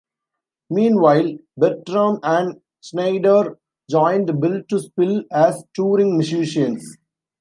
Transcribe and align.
Meanwhile, 0.71 1.37
Bertram 1.57 2.21
and 2.23 2.59
Schneider 2.83 3.59
joined 3.87 4.39
Built 4.41 4.67
to 4.69 4.79
Spill 4.79 5.25
as 5.31 5.63
touring 5.75 6.17
musicians. 6.17 6.97